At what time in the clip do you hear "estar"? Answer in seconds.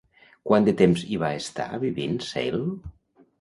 1.41-1.67